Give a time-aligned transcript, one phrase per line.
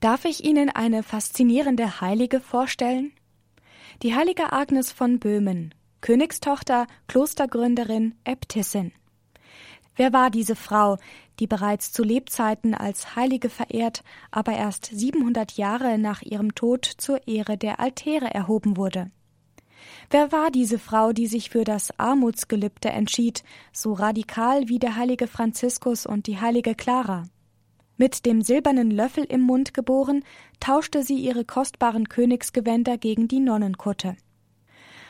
[0.00, 3.12] Darf ich Ihnen eine faszinierende Heilige vorstellen?
[4.02, 8.92] Die heilige Agnes von Böhmen, Königstochter, Klostergründerin, Äbtissin.
[9.96, 10.98] Wer war diese Frau,
[11.40, 17.26] die bereits zu Lebzeiten als Heilige verehrt, aber erst 700 Jahre nach ihrem Tod zur
[17.26, 19.10] Ehre der Altäre erhoben wurde?
[20.10, 23.42] Wer war diese Frau, die sich für das Armutsgelübde entschied,
[23.72, 27.24] so radikal wie der heilige Franziskus und die heilige Clara?
[28.00, 30.24] Mit dem silbernen Löffel im Mund geboren,
[30.60, 34.16] tauschte sie ihre kostbaren Königsgewänder gegen die Nonnenkutte.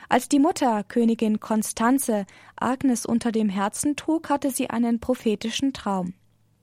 [0.09, 2.25] Als die Mutter, Königin Konstanze,
[2.57, 6.15] Agnes unter dem Herzen trug, hatte sie einen prophetischen Traum.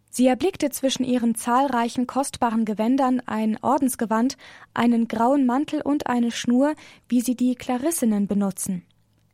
[0.10, 4.36] Sie erblickte zwischen ihren zahlreichen kostbaren Gewändern ein Ordensgewand,
[4.74, 6.74] einen grauen Mantel und eine Schnur,
[7.08, 8.84] wie sie die Klarissinnen benutzen.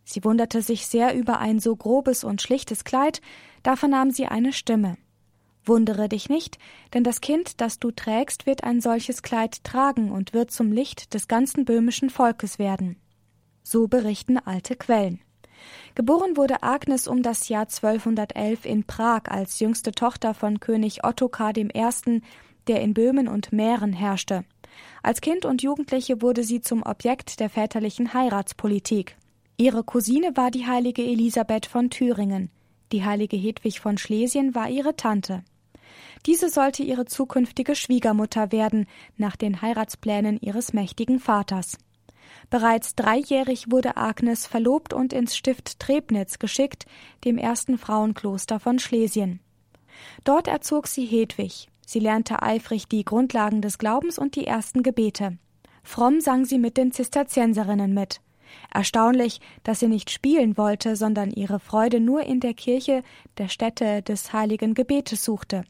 [0.03, 3.21] Sie wunderte sich sehr über ein so grobes und schlichtes Kleid,
[3.63, 4.97] da vernahm sie eine Stimme.
[5.63, 6.57] Wundere dich nicht,
[6.93, 11.13] denn das Kind, das du trägst, wird ein solches Kleid tragen und wird zum Licht
[11.13, 12.97] des ganzen böhmischen Volkes werden.
[13.61, 15.21] So berichten alte Quellen.
[15.93, 21.55] Geboren wurde Agnes um das Jahr 1211 in Prag als jüngste Tochter von König Ottokar
[21.55, 22.21] I.,
[22.67, 24.43] der in Böhmen und Mähren herrschte.
[25.03, 29.17] Als Kind und Jugendliche wurde sie zum Objekt der väterlichen Heiratspolitik.
[29.57, 32.49] Ihre Cousine war die heilige Elisabeth von Thüringen.
[32.91, 35.43] Die heilige Hedwig von Schlesien war ihre Tante.
[36.25, 41.77] Diese sollte ihre zukünftige Schwiegermutter werden, nach den Heiratsplänen ihres mächtigen Vaters.
[42.49, 46.85] Bereits dreijährig wurde Agnes verlobt und ins Stift Trebnitz geschickt,
[47.25, 49.39] dem ersten Frauenkloster von Schlesien.
[50.23, 51.67] Dort erzog sie Hedwig.
[51.85, 55.37] Sie lernte eifrig die Grundlagen des Glaubens und die ersten Gebete.
[55.83, 58.21] Fromm sang sie mit den Zisterzienserinnen mit.
[58.73, 63.03] Erstaunlich, dass sie nicht spielen wollte, sondern ihre Freude nur in der Kirche,
[63.37, 65.63] der Stätte des heiligen Gebetes suchte.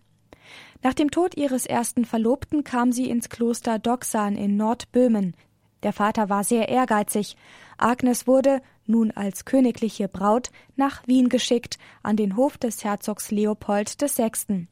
[0.84, 5.36] Nach dem Tod ihres ersten Verlobten kam sie ins Kloster Doxan in Nordböhmen.
[5.84, 7.36] Der Vater war sehr ehrgeizig.
[7.78, 13.96] Agnes wurde, nun als königliche Braut, nach Wien geschickt, an den Hof des Herzogs Leopold
[14.00, 14.68] VI.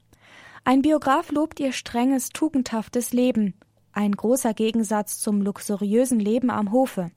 [0.63, 3.55] Ein Biograf lobt ihr strenges, tugendhaftes Leben,
[3.91, 7.11] ein großer Gegensatz zum luxuriösen Leben am Hofe.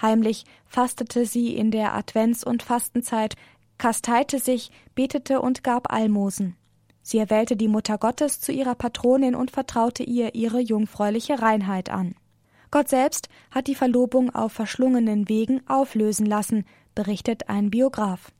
[0.00, 3.36] Heimlich fastete sie in der Advents- und Fastenzeit,
[3.78, 6.56] kasteite sich, betete und gab Almosen.
[7.02, 12.14] Sie erwählte die Mutter Gottes zu ihrer Patronin und vertraute ihr ihre jungfräuliche Reinheit an.
[12.70, 16.64] Gott selbst hat die Verlobung auf verschlungenen Wegen auflösen lassen,
[16.94, 18.32] berichtet ein Biograf.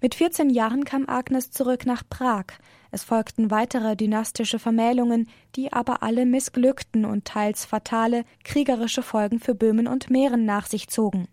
[0.00, 2.46] Mit 14 Jahren kam Agnes zurück nach Prag.
[2.90, 9.54] Es folgten weitere dynastische Vermählungen, die aber alle missglückten und teils fatale kriegerische Folgen für
[9.54, 11.28] Böhmen und Mähren nach sich zogen.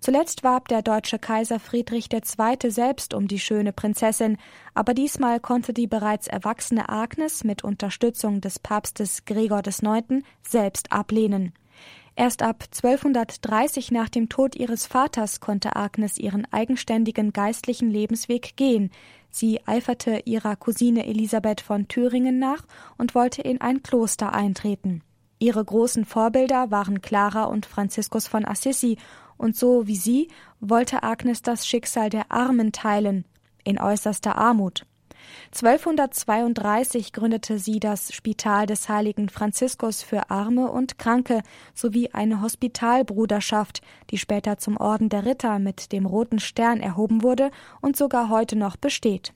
[0.00, 2.70] Zuletzt warb der deutsche Kaiser Friedrich II.
[2.70, 4.38] selbst um die schöne Prinzessin,
[4.74, 10.24] aber diesmal konnte die bereits erwachsene Agnes mit Unterstützung des Papstes Gregor IX.
[10.42, 11.52] selbst ablehnen.
[12.14, 18.90] Erst ab 1230 nach dem Tod ihres Vaters konnte Agnes ihren eigenständigen geistlichen Lebensweg gehen.
[19.30, 22.64] Sie eiferte ihrer Cousine Elisabeth von Thüringen nach
[22.98, 25.02] und wollte in ein Kloster eintreten.
[25.38, 28.98] Ihre großen Vorbilder waren Clara und Franziskus von Assisi
[29.42, 30.28] und so wie sie
[30.60, 33.24] wollte Agnes das Schicksal der Armen teilen,
[33.64, 34.86] in äußerster Armut.
[35.52, 41.42] 1232 gründete sie das Spital des heiligen Franziskus für Arme und Kranke
[41.74, 47.50] sowie eine Hospitalbruderschaft, die später zum Orden der Ritter mit dem roten Stern erhoben wurde
[47.80, 49.32] und sogar heute noch besteht.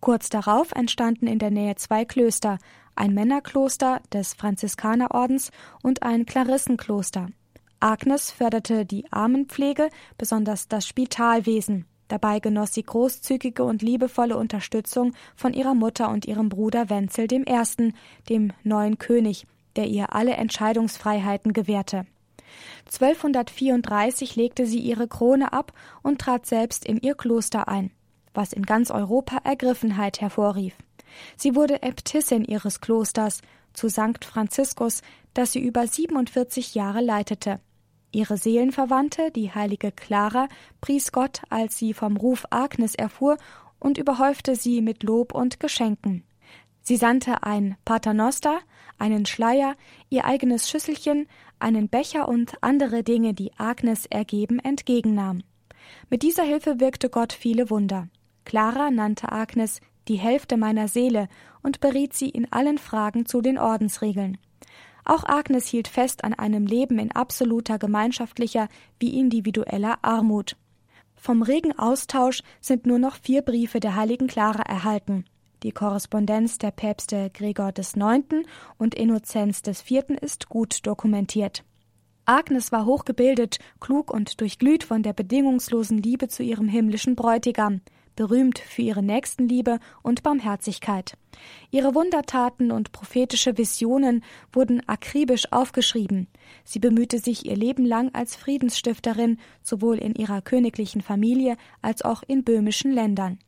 [0.00, 2.58] Kurz darauf entstanden in der Nähe zwei Klöster,
[2.94, 5.50] ein Männerkloster des Franziskanerordens
[5.82, 7.28] und ein Klarissenkloster.
[7.80, 11.86] Agnes förderte die Armenpflege, besonders das Spitalwesen.
[12.08, 17.92] Dabei genoss sie großzügige und liebevolle Unterstützung von ihrer Mutter und ihrem Bruder Wenzel I.,
[18.28, 19.46] dem neuen König,
[19.76, 22.06] der ihr alle Entscheidungsfreiheiten gewährte.
[22.86, 25.72] 1234 legte sie ihre Krone ab
[26.02, 27.90] und trat selbst in ihr Kloster ein,
[28.32, 30.74] was in ganz Europa Ergriffenheit hervorrief.
[31.36, 34.24] Sie wurde Äbtissin ihres Klosters zu St.
[34.24, 35.02] Franziskus,
[35.34, 37.60] das sie über 47 Jahre leitete.
[38.10, 40.48] Ihre Seelenverwandte, die heilige Clara,
[40.80, 43.36] pries Gott, als sie vom Ruf Agnes erfuhr
[43.78, 46.24] und überhäufte sie mit Lob und Geschenken.
[46.80, 48.60] Sie sandte ein Paternoster,
[48.98, 49.76] einen Schleier,
[50.08, 51.28] ihr eigenes Schüsselchen,
[51.58, 55.42] einen Becher und andere Dinge, die Agnes ergeben entgegennahm.
[56.08, 58.08] Mit dieser Hilfe wirkte Gott viele Wunder.
[58.44, 61.28] Clara nannte Agnes die Hälfte meiner Seele
[61.62, 64.38] und beriet sie in allen Fragen zu den Ordensregeln.
[65.08, 68.68] Auch Agnes hielt fest an einem Leben in absoluter gemeinschaftlicher
[69.00, 70.54] wie individueller Armut.
[71.16, 75.24] Vom regen Austausch sind nur noch vier Briefe der heiligen Clara erhalten.
[75.62, 78.46] Die Korrespondenz der Päpste Gregor IX.
[78.76, 80.10] und Innozenz IV.
[80.20, 81.64] ist gut dokumentiert.
[82.26, 87.80] Agnes war hochgebildet, klug und durchglüht von der bedingungslosen Liebe zu ihrem himmlischen Bräutigam,
[88.18, 91.16] berühmt für ihre Nächstenliebe und Barmherzigkeit.
[91.70, 96.26] Ihre Wundertaten und prophetische Visionen wurden akribisch aufgeschrieben.
[96.64, 102.24] Sie bemühte sich ihr Leben lang als Friedensstifterin, sowohl in ihrer königlichen Familie als auch
[102.26, 103.38] in böhmischen Ländern.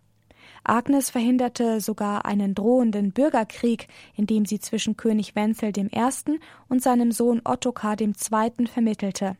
[0.62, 6.38] Agnes verhinderte sogar einen drohenden Bürgerkrieg, indem sie zwischen König Wenzel I.
[6.68, 8.12] und seinem Sohn Ottokar II.
[8.68, 9.36] vermittelte.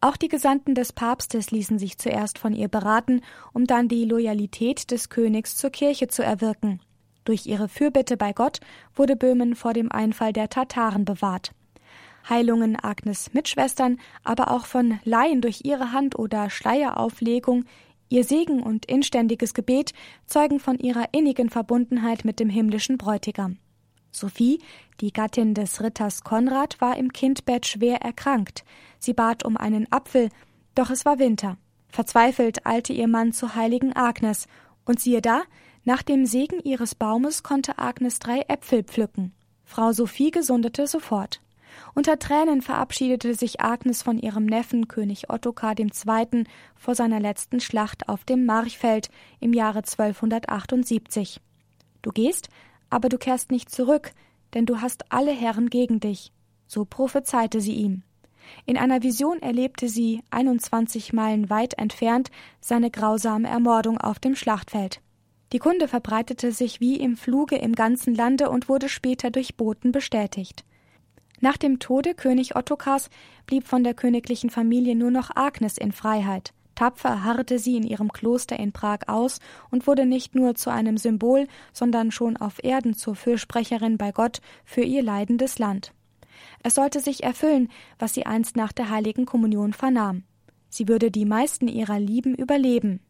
[0.00, 3.20] Auch die Gesandten des Papstes ließen sich zuerst von ihr beraten,
[3.52, 6.80] um dann die Loyalität des Königs zur Kirche zu erwirken.
[7.24, 8.60] Durch ihre Fürbitte bei Gott
[8.94, 11.52] wurde Böhmen vor dem Einfall der Tataren bewahrt.
[12.28, 17.64] Heilungen Agnes Mitschwestern, aber auch von Laien durch ihre Hand oder Schleierauflegung
[18.10, 19.92] Ihr Segen und inständiges Gebet
[20.26, 23.58] zeugen von ihrer innigen Verbundenheit mit dem himmlischen Bräutigam.
[24.14, 24.60] Sophie,
[25.00, 28.64] die Gattin des Ritters Konrad, war im Kindbett schwer erkrankt.
[28.98, 30.28] Sie bat um einen Apfel,
[30.74, 31.56] doch es war Winter.
[31.88, 34.46] Verzweifelt eilte ihr Mann zur heiligen Agnes,
[34.84, 35.42] und siehe da,
[35.84, 39.32] nach dem Segen ihres Baumes konnte Agnes drei Äpfel pflücken.
[39.64, 41.40] Frau Sophie gesundete sofort.
[41.94, 46.44] Unter Tränen verabschiedete sich Agnes von ihrem Neffen König Ottokar II.
[46.76, 49.10] vor seiner letzten Schlacht auf dem Marchfeld
[49.40, 51.40] im Jahre 1278.
[52.02, 52.48] Du gehst,
[52.94, 54.12] aber du kehrst nicht zurück,
[54.54, 56.30] denn du hast alle Herren gegen dich.
[56.68, 58.04] So prophezeite sie ihm.
[58.66, 62.30] In einer Vision erlebte sie, 21 Meilen weit entfernt,
[62.60, 65.00] seine grausame Ermordung auf dem Schlachtfeld.
[65.52, 69.90] Die Kunde verbreitete sich wie im Fluge im ganzen Lande und wurde später durch Boten
[69.90, 70.64] bestätigt.
[71.40, 73.10] Nach dem Tode König Ottokars
[73.46, 76.52] blieb von der königlichen Familie nur noch Agnes in Freiheit.
[76.74, 79.38] Tapfer harrte sie in ihrem Kloster in Prag aus
[79.70, 84.40] und wurde nicht nur zu einem Symbol, sondern schon auf Erden zur Fürsprecherin bei Gott
[84.64, 85.92] für ihr leidendes Land.
[86.62, 87.68] Es sollte sich erfüllen,
[87.98, 90.24] was sie einst nach der heiligen Kommunion vernahm.
[90.68, 93.00] Sie würde die meisten ihrer Lieben überleben.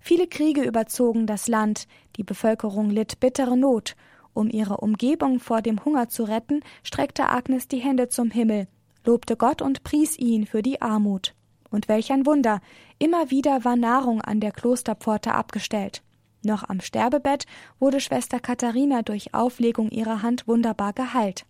[0.00, 1.86] Viele Kriege überzogen das Land,
[2.16, 3.96] die Bevölkerung litt bittere Not,
[4.32, 8.66] um ihre Umgebung vor dem Hunger zu retten, streckte Agnes die Hände zum Himmel,
[9.04, 11.34] lobte Gott und pries ihn für die Armut.
[11.70, 12.60] Und welch ein Wunder!
[12.98, 16.02] Immer wieder war Nahrung an der Klosterpforte abgestellt.
[16.42, 17.46] Noch am Sterbebett
[17.78, 21.46] wurde Schwester Katharina durch Auflegung ihrer Hand wunderbar geheilt.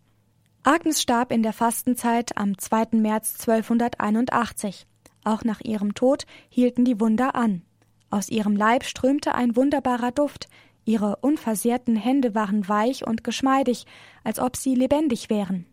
[0.63, 2.89] Agnes starb in der Fastenzeit am 2.
[2.93, 4.87] März 1281.
[5.25, 7.63] Auch nach ihrem Tod hielten die Wunder an.
[8.11, 10.49] Aus ihrem Leib strömte ein wunderbarer Duft,
[10.85, 13.87] Ihre unversehrten Hände waren weich und geschmeidig,
[14.23, 15.67] als ob sie lebendig wären.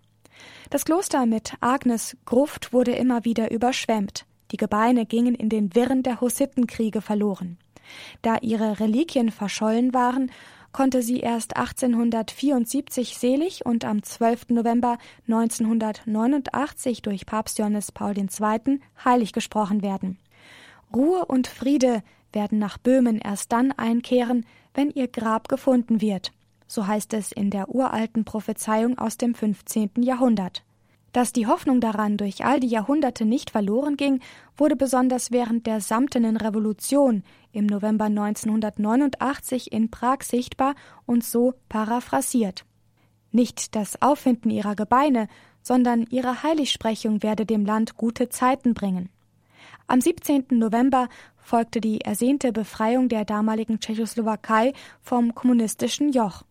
[0.69, 4.25] Das Kloster mit Agnes Gruft wurde immer wieder überschwemmt.
[4.51, 7.57] Die Gebeine gingen in den Wirren der Hussitenkriege verloren.
[8.21, 10.31] Da ihre Reliquien verschollen waren,
[10.71, 14.49] konnte sie erst 1874 selig und am 12.
[14.49, 18.79] November 1989 durch Papst Johannes Paul II.
[19.03, 20.17] heilig gesprochen werden.
[20.95, 22.03] Ruhe und Friede
[22.33, 26.31] werden nach Böhmen erst dann einkehren, wenn ihr Grab gefunden wird.
[26.67, 29.91] So heißt es in der uralten Prophezeiung aus dem 15.
[29.97, 30.63] Jahrhundert.
[31.11, 34.21] Dass die Hoffnung daran durch all die Jahrhunderte nicht verloren ging,
[34.55, 40.75] wurde besonders während der Samtenen Revolution im November 1989 in Prag sichtbar
[41.05, 42.65] und so paraphrasiert.
[43.31, 45.27] Nicht das Auffinden ihrer Gebeine,
[45.61, 49.09] sondern ihre Heiligsprechung werde dem Land gute Zeiten bringen.
[49.87, 50.45] Am 17.
[50.51, 56.43] November folgte die ersehnte Befreiung der damaligen Tschechoslowakei vom kommunistischen Joch.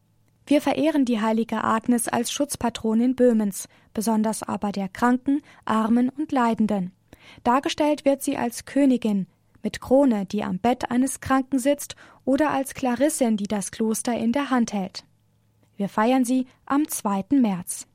[0.51, 6.91] Wir verehren die heilige Agnes als Schutzpatronin Böhmens, besonders aber der Kranken, Armen und Leidenden.
[7.45, 9.29] Dargestellt wird sie als Königin,
[9.63, 14.33] mit Krone, die am Bett eines Kranken sitzt, oder als Klarissin, die das Kloster in
[14.33, 15.05] der Hand hält.
[15.77, 17.27] Wir feiern sie am 2.
[17.31, 17.87] März.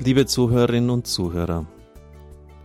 [0.00, 1.64] Liebe Zuhörerinnen und Zuhörer,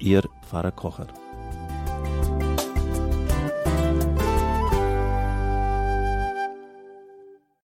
[0.00, 1.08] Ihr Pfarrer Kocher.